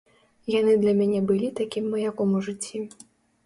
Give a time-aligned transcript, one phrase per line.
[0.59, 2.87] Яны для мяне былі такім маяком у жыцці.